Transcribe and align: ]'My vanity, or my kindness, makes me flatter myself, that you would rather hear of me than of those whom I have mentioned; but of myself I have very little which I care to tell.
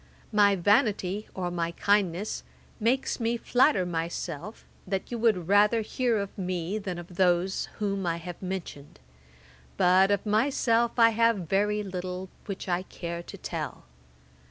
]'My 0.31 0.55
vanity, 0.55 1.27
or 1.35 1.51
my 1.51 1.73
kindness, 1.73 2.41
makes 2.79 3.19
me 3.19 3.37
flatter 3.37 3.85
myself, 3.85 4.65
that 4.87 5.11
you 5.11 5.19
would 5.19 5.47
rather 5.47 5.81
hear 5.81 6.17
of 6.17 6.35
me 6.35 6.79
than 6.79 6.97
of 6.97 7.17
those 7.17 7.69
whom 7.77 8.07
I 8.07 8.17
have 8.17 8.41
mentioned; 8.41 8.99
but 9.77 10.09
of 10.09 10.25
myself 10.25 10.97
I 10.97 11.09
have 11.11 11.47
very 11.47 11.83
little 11.83 12.29
which 12.47 12.67
I 12.67 12.81
care 12.81 13.21
to 13.21 13.37
tell. 13.37 13.83